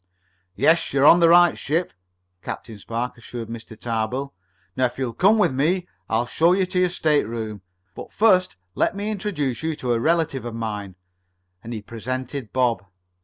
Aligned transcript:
"Yes, 0.55 0.93
you're 0.93 1.05
on 1.05 1.19
the 1.19 1.29
right 1.29 1.55
ship," 1.55 1.93
Captain 2.41 2.79
Spark 2.79 3.19
assured 3.19 3.49
Mr. 3.49 3.79
Tarbill. 3.79 4.33
"Now 4.75 4.85
if 4.85 4.97
you'll 4.97 5.13
come 5.13 5.37
with 5.37 5.51
me 5.53 5.87
I'll 6.09 6.25
show 6.25 6.53
you 6.53 6.65
to 6.65 6.79
your 6.79 6.89
stateroom. 6.89 7.61
But 7.93 8.11
first 8.11 8.57
let 8.73 8.95
me 8.95 9.11
introduce 9.11 9.59
to 9.59 9.67
you 9.77 9.93
a 9.93 9.99
relative 9.99 10.43
of 10.43 10.55
mine," 10.55 10.95
and 11.63 11.71
he 11.71 11.83
presented 11.83 12.51
Bob. 12.51 12.83